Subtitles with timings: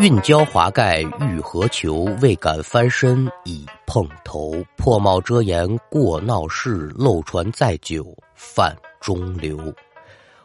[0.00, 2.04] 运交华盖欲何求？
[2.22, 4.54] 未敢翻身已碰头。
[4.76, 9.74] 破帽遮颜过闹市，漏船载酒泛中流。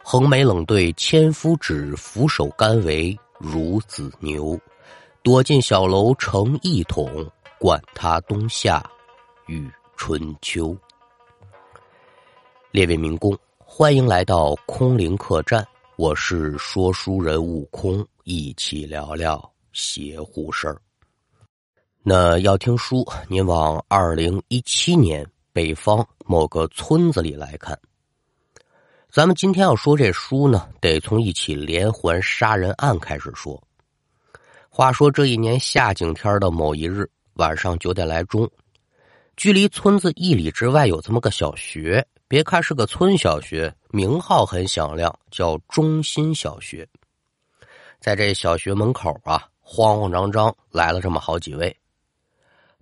[0.02, 4.58] 横眉冷对千夫指，俯首甘为孺子牛。
[5.22, 7.24] 躲进小楼成一统，
[7.56, 8.84] 管他冬夏
[9.46, 10.76] 与春秋。
[12.72, 15.64] 列位民工，欢迎来到空灵客栈，
[15.94, 18.04] 我是说书人悟空。
[18.24, 20.80] 一起聊聊邪乎事儿。
[22.02, 27.78] 那要听书，您往二零一七年北方某个村子里来看。
[29.10, 33.62] 咱们今天要说这书呢，得从一起连环杀人案开始说。
[34.70, 38.50] 话说这一年夏景天的某一日晚上九点来钟，
[39.36, 46.88] 距离村子一里之外有这么个小学，别看是个村小学，名号很响亮，叫中心小学。
[48.04, 51.74] 在这小学门口啊，慌慌张张来了这么好几位。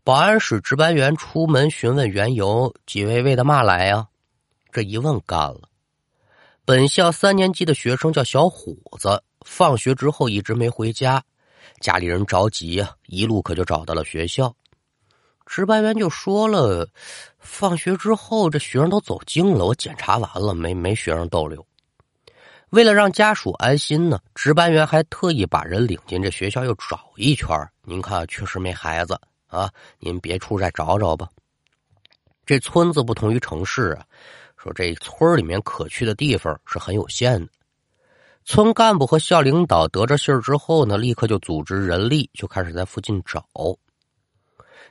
[0.02, 4.08] 保安室值班员出门询问缘由，几位为的嘛来呀？
[4.72, 5.61] 这一问干了。
[6.64, 11.22] 本校三年级的学生叫小虎子，放学之后一直没回家，
[11.80, 14.52] 家里人着急呀，一路可就找到了学校。
[15.46, 16.89] 值班员就说了，
[17.39, 21.64] 放学之后这学生都走净了，我检查完了，没没学生逗留。
[22.72, 27.48] 为了让家属安心呢，值班员还特意把人领进这学校又找一圈
[27.82, 31.28] 您看，确实没孩子啊，您别处再找找吧。
[32.46, 34.06] 这村子不同于城市啊，
[34.56, 37.52] 说这村里面可去的地方是很有限的。
[38.46, 43.44] 村干部和校领导得着信儿之后呢，立刻就组织人力就开始在附近找。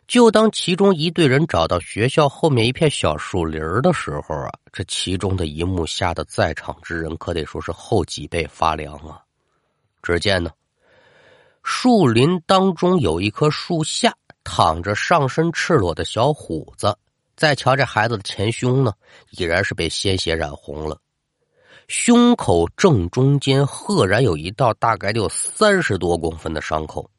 [0.07, 9.21] 就当其中一队人找到学校后面一片小树林的时候啊，这其中的一幕吓得在场之人可得说是后脊背发凉啊！
[10.01, 10.51] 只见呢，
[11.63, 16.97] 树林当中有一棵树下躺着上身赤裸的小虎子，
[17.37, 18.91] 再瞧这孩子的前胸呢，
[19.29, 20.97] 已然是被鲜血染红了，
[21.87, 27.09] 胸口正中间赫然有一道大概有三十多公分的伤口。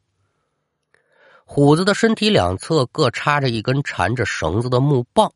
[1.45, 5.31] 虎子的身体两侧各插着一根缠着绳子的木棒，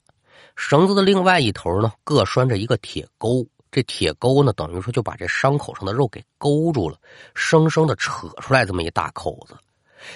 [0.55, 3.45] 绳子的另外一头呢，各拴着一个铁钩。
[3.69, 6.97] 这铁钩呢，等于说就把这伤口上的肉给勾住了，
[7.35, 9.55] 生生的扯出来这么一大口子。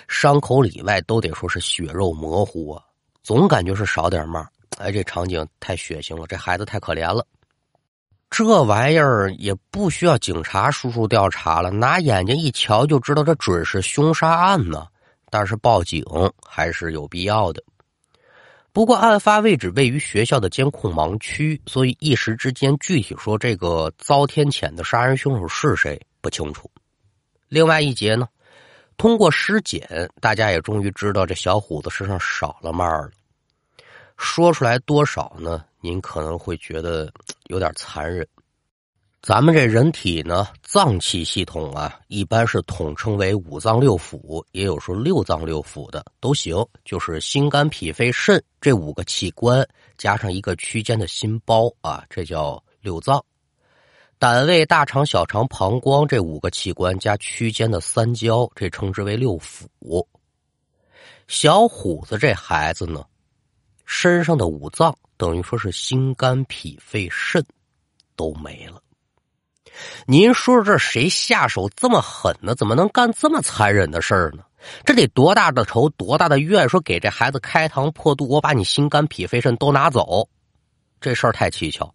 [0.07, 2.81] 伤口里外都得说是血肉模糊啊，
[3.21, 4.47] 总感觉是少点嘛。
[4.77, 7.25] 哎，这场景太血腥了，这孩子太可怜了。
[8.29, 14.87] 这玩意儿也不需要警察叔叔调查了，拿眼睛一瞧就知道，这准是凶杀案呢。
[15.31, 16.05] 但是报警
[16.45, 17.63] 还是有必要的。
[18.73, 26.69] 不过案发位置位于学校的监控盲区，所以一时之间具体说这个遭天谴的杀人凶手是谁不清楚。
[27.49, 28.27] 另外一节呢，
[28.95, 33.09] 通过尸检，大家也终于知道这小虎子身上少了嘛了。
[34.17, 35.65] 说出来多少呢？
[35.81, 37.11] 您可能会觉得
[37.47, 38.25] 有点残忍。
[39.21, 46.65] 咱们这人体呢，脏器系统啊，一般是统称为五脏六腑，也有说六脏六腑的都行。
[46.83, 49.63] 就是心肝脾肺肾这五个器官，
[49.95, 53.23] 加上一个区间的心包啊，这叫六脏。
[54.17, 59.67] 胆胃、大肠、小肠、膀胱这五个器官加区间的三焦，这称之为六腑。
[61.27, 63.05] 小虎子这孩子呢，
[63.85, 67.45] 身上的五脏等于说是心肝脾肺肾
[68.15, 68.81] 都没了。
[70.05, 72.53] 您说说，这谁下手这么狠呢？
[72.55, 74.43] 怎么能干这么残忍的事儿呢？
[74.85, 76.69] 这得多大的仇，多大的怨？
[76.69, 80.29] 说给这孩子开膛破肚，我把你心肝脾肺肾都拿走，
[80.99, 81.93] 这事儿太蹊跷。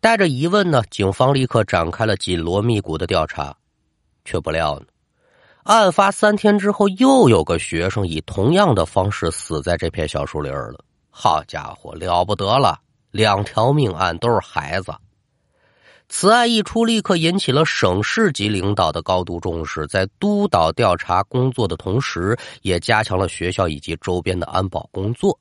[0.00, 3.56] 带着疑问呢，警方立刻展开了紧锣密鼓的调查，
[4.24, 4.86] 却不料呢，
[5.64, 10.84] 案发三天之后，又有个学生以同样的方式死在这片小树林了。
[11.10, 12.78] 好家伙，了不得了，
[13.10, 14.92] 两条命案都是孩子。
[16.14, 25.36] 此案一出，立刻引起了省市级领导的高度重视，在督导调查工作的同时，也加强了学校以及周边的安保工作。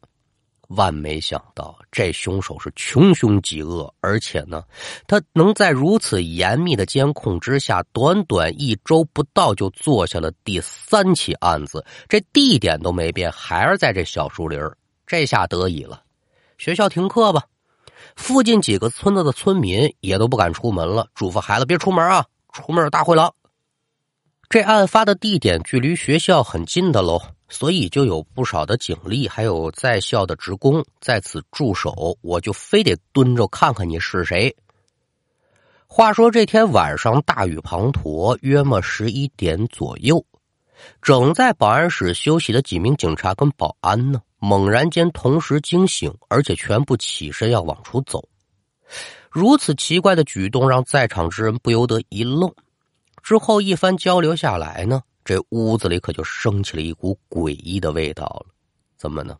[0.69, 4.63] 万没想到，这凶手是穷凶极恶，而且呢，
[5.07, 14.57] 他能在如此严密的监控之下，短短一周不到就做下了第三起案子，这地点都没变，还是在这小树林
[15.05, 16.01] 这下得以了，
[16.57, 17.43] 学校停课吧。
[18.15, 23.33] 附近几个村子的村民也都不敢出门了，嘱咐孩子别出门啊，出门大灰狼。
[24.49, 32.17] 这案发的地点距离学校很近的喽，所以就有不少的警力，还有在校的职工在此驻守。
[32.21, 34.53] 我就非得蹲着看看你是谁。
[35.87, 40.25] 话说这天晚上大雨滂沱，约莫十一点左右，
[41.01, 48.27] 正在保安室休息的几名警察跟保安呢，猛然间同时惊醒，而且全部起身要往出走。
[49.29, 52.51] 如此奇怪的举动让在场之人不由得一愣。
[53.21, 58.47] 之后一番交流下来呢，这屋子里可就升起了一股诡异的味道了。
[58.97, 59.37] 怎么呢？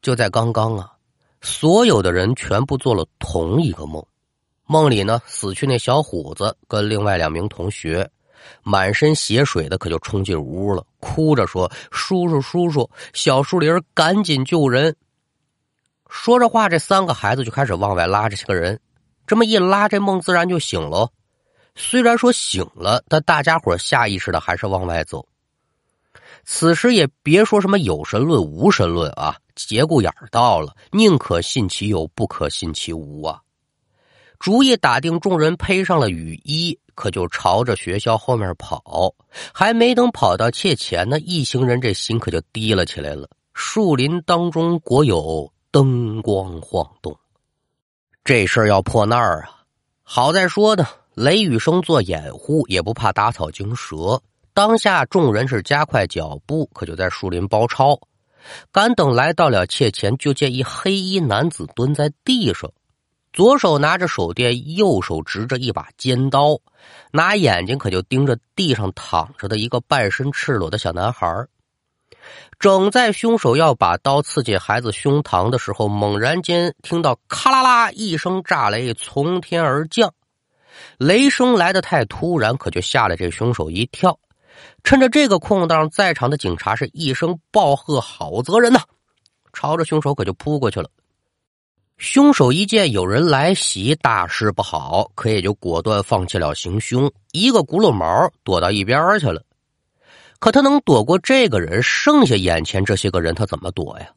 [0.00, 0.92] 就在刚刚啊，
[1.42, 4.06] 所有的人全部做了同一个梦。
[4.66, 8.08] 梦里呢，死去那小伙子跟另外两名同学，
[8.62, 14.96] 满身血水的，可就冲进屋了，哭着说：“叔叔，叔叔，小树林，赶紧救人！”
[16.08, 18.80] 说着话，这三个孩子就开始往外拉这些个人。
[19.26, 21.10] 这么一拉，这梦自然就醒了。
[21.74, 25.26] 虽然说醒了，但大家伙下意识的还是往外走。
[26.44, 33.40] 此时也别说什么有神论、无神论啊，节骨眼到了，宁可信其有，不可信其无啊。
[34.38, 39.14] 主意打定，众人披上了雨衣，可就朝着学校后面跑。
[39.52, 43.28] 还没等跑到切前呢，一行人这心可就低了起来了。
[43.52, 47.16] 树林当中果有灯光晃动，
[48.24, 49.62] 这事儿要破那儿啊！
[50.02, 54.20] 好在说呢，雷雨生做掩护，也不怕打草惊蛇。
[54.52, 57.98] 当下众人是加快脚步，可就在树林包抄。
[58.70, 62.70] 赶等来到了切前，就见一黑衣男子蹲在地上。
[63.34, 66.60] 左手拿着手电，右手执着一把尖刀，
[67.10, 71.46] 拿眼睛可就盯着地上躺着的一个半身赤裸的小男孩。
[72.60, 80.14] 正在凶手要把刀刺进孩子胸膛的时候，猛然间听到咔啦啦一声炸雷从天而降，
[80.96, 84.20] 雷声来的太突然，可就吓了这凶手一跳。
[84.84, 88.80] 趁着这个空档，在场的警察是一声暴喝：“好责人呐！”
[89.52, 90.88] 朝着凶手可就扑过去了。
[91.96, 99.42] 凶手一见有人来袭，大事不好，可也就果断放弃了行凶，一个轱辘毛躲到一边去了。
[100.40, 104.08] 可他能躲过这个人，剩下眼前这些个人他怎么躲呀？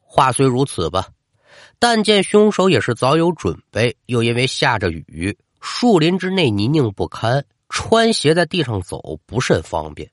[0.00, 1.06] 话虽如此吧，
[1.78, 10.10] 但见凶手也是早有准备，又因为下着雨，树林之内泥泞不堪，穿鞋在地上走不甚方便。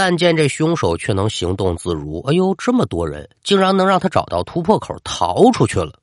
[0.00, 5.98] 但见这凶手却能行动自如，哎呦，这么多人，竟然能让他找到突破口逃出去了。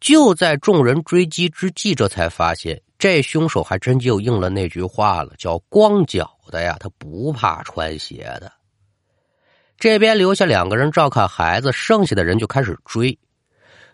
[0.00, 8.52] 就在众人追击之际，这才发现这凶手还真就应了那句话了，叫“光脚的呀，他不怕穿鞋的”。
[9.80, 13.18] 这边留下两个人照看孩子，剩下的人就开始追，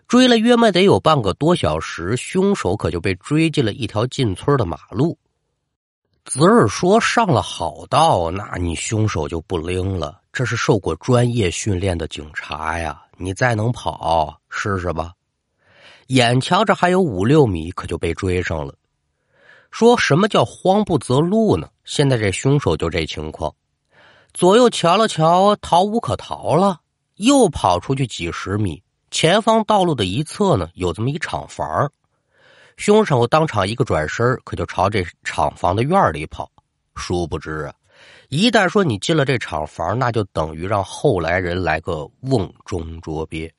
[0.05, 5.17] 追了约莫得有半个多小时，凶手可就被追进了一条进村的马路。
[6.23, 10.21] 子儿说：“上了好道，那你凶手就不灵了。
[10.31, 13.01] 这是受过专业训练的警察呀！
[13.17, 15.11] 你再能跑试试吧。
[16.07, 18.75] 眼瞧着还有五六米，可就被追上了。
[19.71, 21.67] 说什么叫慌不择路呢？
[21.85, 23.53] 现在这凶手就这情况，
[24.33, 26.81] 左右瞧了瞧，逃无可逃了，
[27.15, 31.91] 又跑出去几十米，前方道路的一侧呢，有这么一厂房。”
[32.77, 36.49] 凶手当场一个转身，可就朝这厂房的院里跑。
[36.95, 37.73] 殊不知啊，
[38.29, 43.51] 一旦说你进了这厂房，那就等于让后来人来个瓮中捉鳖。